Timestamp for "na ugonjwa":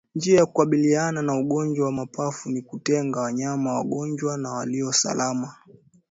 1.21-1.85